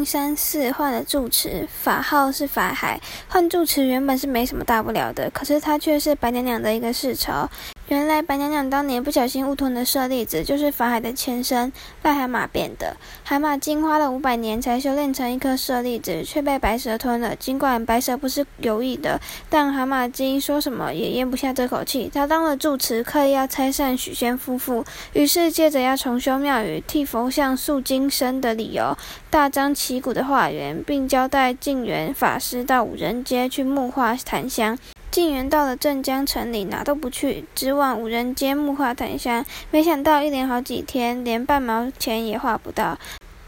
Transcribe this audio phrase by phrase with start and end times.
[0.00, 2.98] 金山寺换了住持，法号是法海。
[3.28, 7.46] 换住持原本是没什么大不了的，可是他却是白娘娘的一个世仇。
[7.90, 11.72] 原来白娘娘当年不小心误吞的舍利子，就是法海的前身
[12.04, 12.96] 癞蛤蟆变的。
[13.24, 17.34] 蛤蟆精花了五百年才修炼成一颗舍利子，却被白蛇吞了。
[17.34, 22.08] 尽管白蛇不是有意的，但蛤蟆精说什么也咽不下这口气。
[22.14, 28.96] 他当了住持，刻意要拆散许仙夫妇，于是借着要重修庙宇、替佛像塑金身的理由，
[29.30, 34.78] 大张旗鼓的化缘，并交代净元法师到五人街去木化檀香。
[35.10, 39.44] 晋元到了镇江城里，哪都不去，只往五人街木化檀香。
[39.72, 42.96] 没想到一连好几天，连半毛钱也化不到。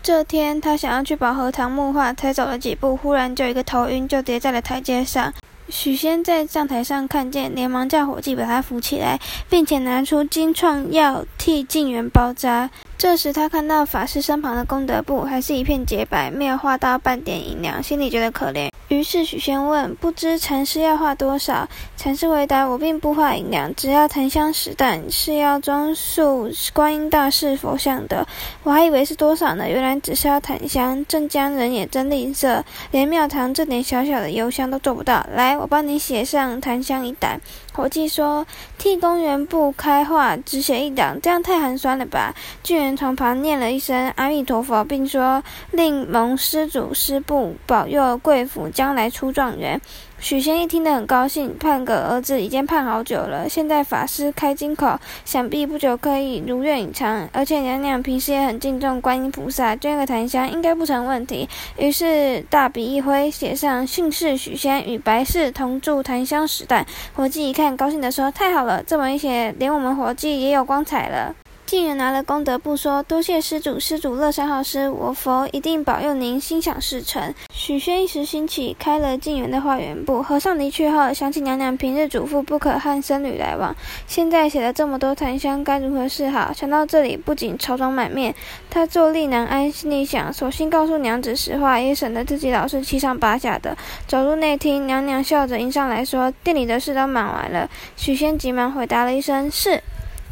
[0.02, 5.32] 这天，他想要去保和堂木化，才走了几步，忽然就一个头晕，就跌在了台阶上。
[5.68, 12.68] 许仙在站台上看见，连忙叫伙计把他扶起来，并且拿出金创药替晋元包扎。
[12.98, 18.71] 这时，他看到法师身旁的功德簿还是一片洁白，没有画到半点银两，心里觉得可怜。
[18.92, 21.66] 于是许仙问：“不知禅师要画多少？”
[22.02, 28.26] 禅师回答：“我并不画银两，只要檀香十担，是要装塑观音大士佛像的。
[28.64, 31.06] 我还以为是多少呢，原来只是要檀香。
[31.06, 35.24] 镇江人也真吝啬，连庙堂这点小小的油香都做不到。
[35.32, 37.40] 来，我帮你写上檀香一担。”
[37.72, 38.44] 伙计说
[38.76, 49.80] ：“替公园不开画，只写一档，这样太寒酸了吧？”巨人从旁念了一声阿弥陀佛，并说：“令蒙施主施布保佑贵府将来出状元。”
[50.22, 53.48] 许仙一听得很高兴，盼个儿子已经盼好久了。
[53.48, 57.28] 现在法师开金口，想必不久可以如愿以偿。
[57.32, 61.48] 而且娘娘平时也很敬重观音菩萨，捐个檀香应该不成问题。
[61.76, 66.86] 于是大笔一挥，写上姓氏许仙与白氏同住檀香时代。
[67.14, 71.34] 伙计一看，高兴地说：“太好了，这么一写，连我们伙计也有光彩了。”
[71.72, 80.22] 净元拿了功德簿说：“多谢施主，施主乐善好施，我佛一定保佑您心想事成。”许仙一时兴起，开了净元的化缘簿。
[80.22, 83.74] 和尚离去后，想起娘娘平日嘱咐不可和僧侣来往，
[84.06, 86.52] 现在写了这么多檀香，该如何是好？
[86.52, 88.34] 想到这里，不仅愁容满面，
[88.68, 93.74] 他坐立难安，心里想：索性告诉娘子实话，也省得自己老是七上八下的。
[94.06, 99.82] 走入内厅，娘娘笑着迎上来说：“店里的事都忙完了。”许仙急忙回答了一声：“是。”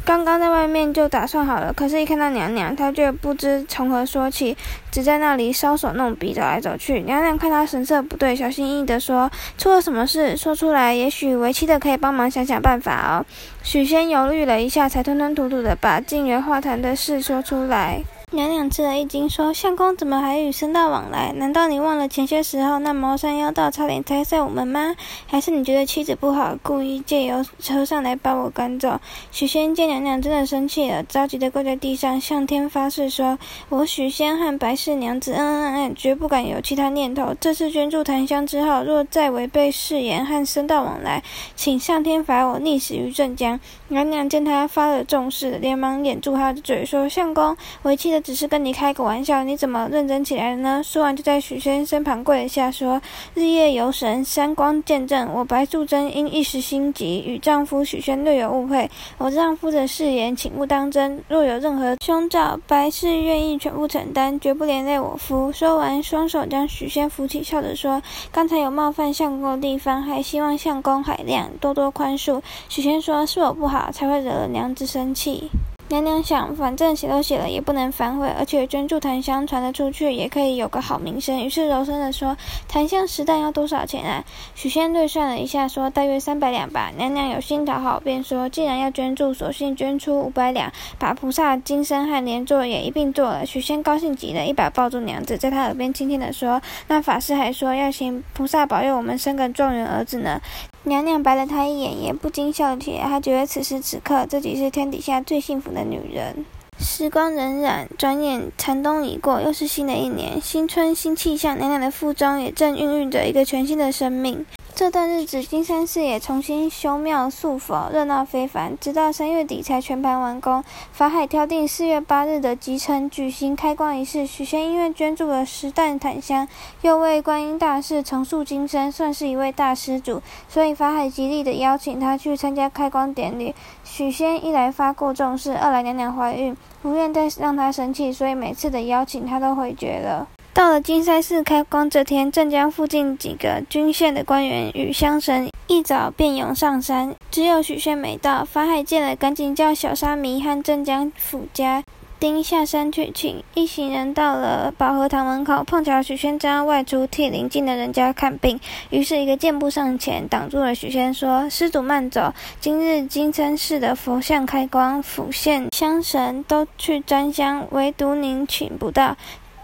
[0.03, 4.57] 刚刚在外面就打算好了，可是，一看到娘娘，他却不知从何说起，
[4.91, 7.01] 只在那里搔首弄鼻，走来走去。
[7.03, 10.35] 娘娘看他神色不对，小心翼翼地说：“出了什么事？
[10.35, 13.25] 说出来，也许为妻的可以帮忙想想办法哦。”
[13.63, 18.01] 许仙犹豫了一下，才吞吞吐吐地把静园画坛的事说出来。
[18.33, 21.33] 娘娘吃了一惊，说：“相公怎么还与僧道往来？
[21.33, 24.95] 难道你忘了前些时候那茅山妖道差点拆散我们吗？
[25.27, 28.97] 还是你觉得妻子不好，故意借由和尚来把我赶走？”
[29.31, 33.37] 许仙见娘娘真的生气了，着急地跪在地上，向天发誓说
[33.67, 37.35] ：“我许仙和白氏娘子恩恩爱爱，绝不敢有其他念头。
[37.37, 41.21] 这次捐助檀香之后，若再违背誓言和僧道往来，
[41.57, 43.59] 请上天罚我溺死于镇江。”
[43.89, 50.81] 娘娘见他发了重誓，连忙掩住他的嘴，说：“相公，为妻的。”只是跟你开个玩笑，你怎么认真起来了呢？
[50.83, 53.01] 说完，就在许仙身旁跪了下，说
[53.33, 58.89] ：“日夜有神三光见证，我白素贞因一时心急，与丈夫许仙略有误会。
[59.17, 61.23] 我丈夫的誓言，请勿当真。
[61.27, 75.49] 若有任何凶兆，白氏愿意全部承担，绝不连累我夫。”说完，双手将许仙扶起，笑着说：“刚才有冒犯相公的地方，还希望相公海量，多多宽恕。”许仙说：“是我不好，才会惹了娘子生气。”
[75.91, 81.43] 娘娘想，反正写都写了，也不能反悔，而且捐助檀香传得出去，也可以有个好名声。
[81.43, 82.37] 于是柔声地说
[82.69, 84.23] ：“檀香十担要多少钱啊？”
[84.55, 100.39] 许仙略算了一下，说：“大约三百两吧。”娘娘有心讨好，便说：“既然要捐助，索性捐出五百两，把菩萨金身和莲座也一并做了。”许仙高兴极了，一把抱住娘子，在她耳边轻轻地说：“那法师还说要请菩萨保佑我们生个状元儿子呢。”
[100.83, 103.03] 娘娘白了他一眼，也不禁笑起来。
[103.03, 106.43] 她觉得此时此刻自己是天底下最幸福的女人。
[106.79, 111.55] 时光荏苒，转眼残冬已过，又是新的一年，新春新气象。
[111.55, 114.43] 娘娘的腹中也正孕育着一个全新的生命。
[114.81, 118.75] 这段日子，金山寺也重新修庙塑佛，热闹非凡。
[118.79, 120.63] 直到三月底才全盘完工。
[120.91, 124.25] 法海挑定四月八日的吉辰举行开光仪式。
[124.25, 126.47] 许仙因为捐助了十担檀香，
[126.81, 130.19] 又为观音大士重塑金身，算是一位大施主，
[130.49, 133.53] 所以法海极力的邀请他去参加开光典礼。
[133.83, 140.27] 许仙一来发过重誓，二来娘娘怀孕，不愿再让他生气，所以每次的邀请他都回绝了。
[140.53, 148.43] 到了金山寺开光这天，镇江附近几个郡县的官员与乡绅一早便涌上山，只有许仙没到。
[148.43, 151.81] 法海见了，赶紧叫小沙弥和镇江府家
[152.19, 158.59] 丁下山去请，一行人到了保和堂门口，碰巧许仙正要外出替邻近的人家看病，
[158.89, 169.15] 于是一个箭步上前挡住了许仙，说：“施主慢走，今日金山寺的佛像开光，府县乡神都去沾香，唯独您请不到。”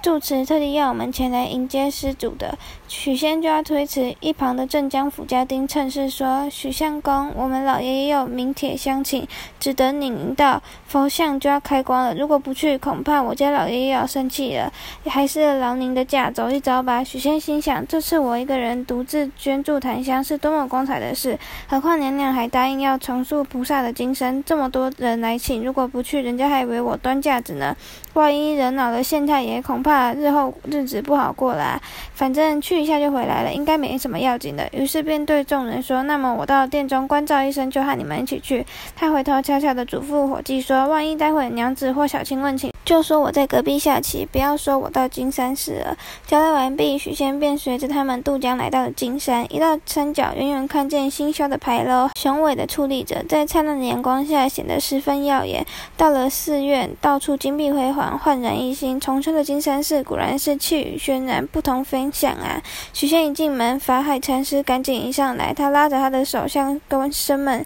[0.08, 4.16] 住持特地要我们前来迎接施主的，许仙就要推辞。
[4.22, 9.28] 一旁的镇江府家丁趁势说：“许相公，我们老爷也有名帖相请，
[9.60, 12.16] 只等您到，佛像就要开光了。
[12.16, 14.72] 如果不去，恐怕我家老爷爷要生气了。
[15.06, 21.38] 还是劳您的驾，走一遭吧。”许仙心想：这次我一个人独自捐助檀香，是多么光彩的事！
[21.68, 27.76] 何况娘娘还答应要重塑菩萨的金身，这么多人来请，如果不去，人家还以为我端架子呢。
[28.14, 31.80] 万一惹恼了县太爷，恐怕日后日子不好过啦。
[32.14, 34.68] 反正去一下就回来了，应该没什么要紧的。
[34.72, 38.66] 于是便对众人说：“那么我到殿中关照一声，就和你们一起去。”
[38.96, 45.98] 他回头悄悄地嘱咐伙计说：“万一待会娘子或小青问起，就说我在隔壁下棋，不要说我到金山寺了。”
[46.28, 49.46] 交代完毕，许仙便随着他们渡江来到了金山。
[49.54, 55.66] 一到山脚，远远看见新修的牌楼，雄伟的矗立着，在灿烂的阳光下显得十分耀眼。
[55.96, 58.18] 到了寺院，到处金碧辉煌。
[58.18, 62.62] 焕然一新，重修的金山寺果然是气宇轩然，不同凡响啊！
[62.94, 67.66] 许仙一进门，法海禅师赶紧迎上来，他拉着他的手向官绅们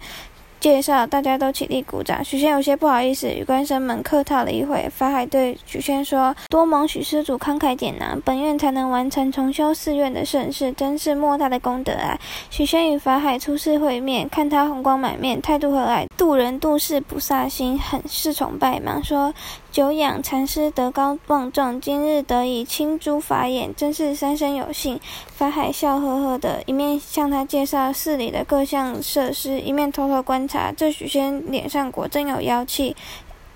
[0.59, 2.24] 介绍，大家都起立鼓掌。
[2.24, 4.88] 许仙有些不好意思，与官绅们客套了一会。
[4.95, 12.15] 法海对许仙说：“多蒙许施主慷慨解囊，本院才能完成重修寺院的盛事，真是莫大的功德啊！”
[12.51, 19.33] 许仙与法海初次会面，看他红光满面，态度和蔼，度人度世不煞心，很是崇拜，忙说。
[19.71, 25.00] 久仰禅师德高望重，今日得以亲诸法眼，真是三生有幸。
[25.27, 30.73] 法海笑呵呵的，一面向他介绍寺里的各项设施，一面偷偷观察。
[30.75, 32.94] 这许仙脸上果真有妖气，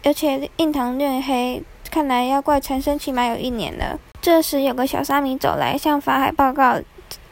[0.06, 4.00] 而且印堂略黑，看来妖怪缠身起码有一年了。
[4.22, 6.80] 这时有个小沙弥走来，向法海报告。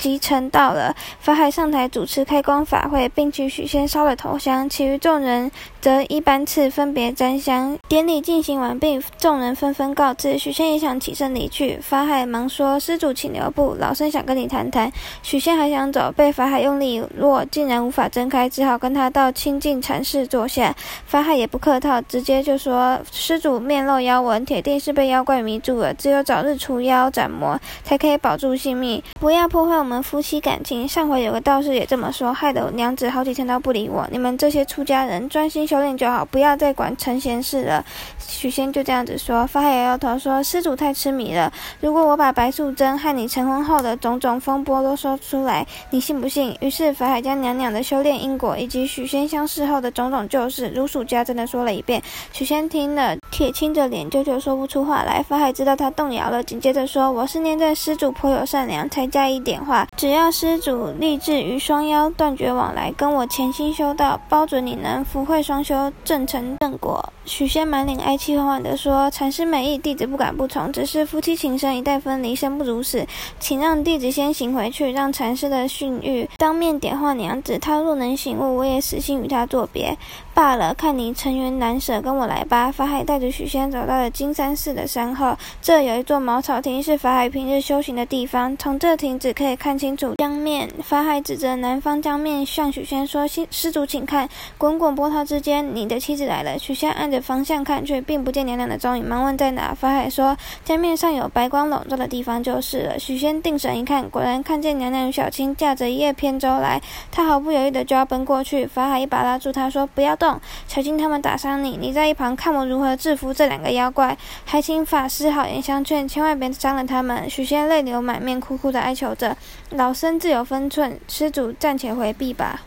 [0.04, 7.78] 即成到了，法海上台主持开光法会，并请许仙烧了头香，其余众人则一班次分别沾香。
[7.88, 10.38] 典礼进行完毕，众人纷纷告辞。
[10.38, 14.92] 许仙也想起身离去，法海忙说：“施主请留步，老僧想跟你谈谈。”
[15.24, 20.76] 许仙还想走，被法海用力一握，竟然无法挣开，只好跟他到清净禅室坐下。
[21.06, 34.08] 法海也不客套，直接就说：“施主面露妖纹，铁定是被妖怪迷住了，只有早日除妖斩魔，才可以保住性命，不要破坏我们。”夫妻感情，上回有个道士也这么说，害得娘子好几天都不理我。
[34.10, 37.86] 你们这些出家人专心修炼就好，不要再管成闲事了。
[38.18, 41.52] 许仙就这样子说，法海摇摇头说：“施主太痴迷了。
[41.82, 52.02] 如果我把白素贞和你成婚后的种种风波都说出来，你信不信？”于是法海将娘娘的修炼因果以及许仙相识后的种种旧事如数家珍的说了一遍。
[52.32, 55.22] 许仙听了，铁青着脸，久久说不出话来。
[55.24, 67.14] 法海知道他动摇了，紧接着说：“我是念在施主颇有善良，才加以点化。”话只要施主立志与双妖断绝往来，跟我潜心修道，包准你能福慧双修，正成正果。
[67.24, 70.70] 许仙满脸哀戚，缓缓地说：“禅师美意，弟子不敢不从。
[70.74, 73.08] 只是夫妻情深，一旦分离，生不如死。
[73.40, 77.58] 请让弟子先行回去，让禅师的训谕当面点化娘子。
[77.58, 79.98] 他若能醒悟，我也死心与他作别。”
[80.34, 82.72] 罢了，看你尘缘难舍，跟我来吧。
[82.72, 88.58] 法海带着许仙走到了金山寺的山后，这有一座茅草亭，是法海平日修行的地方。
[88.58, 90.70] 从这亭子可以看清楚江面。
[90.84, 99.74] 法海指着南方江面，向许仙说：“施主，请看，滚滚波涛之间，你的妻子来了。”许仙按着方向看却，并不见娘娘的踪影，忙问在哪。
[99.74, 106.82] 法海说：“江面上有白光笼罩的地方就是了。”许仙定神一看，果然看见娘娘与小青驾着一叶扁舟来，
[107.12, 108.66] 他毫不犹豫的就要奔过去。
[108.66, 111.78] 法海一把拉住他，说：“不要动。”小心他们打伤你！
[111.78, 117.30] 你在一旁看我如何制服这两个妖怪，还请法师好言相劝，千万别伤了他们。
[117.30, 119.36] 许仙泪流满面，苦苦的哀求着
[119.84, 122.62] ：“老身自有分寸，施主暂且回避吧。”